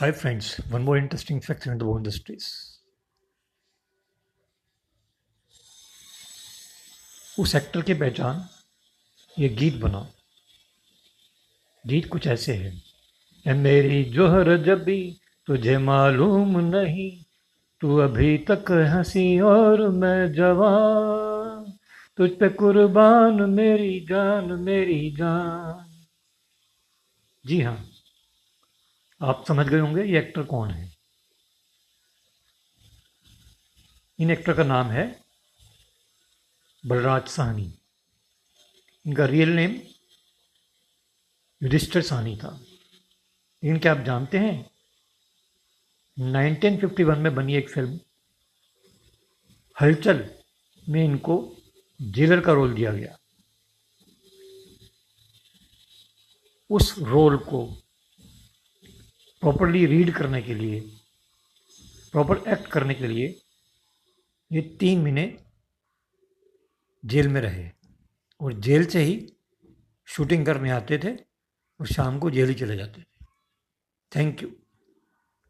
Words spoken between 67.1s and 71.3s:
में रहे। और जेल से ही शूटिंग करने आते थे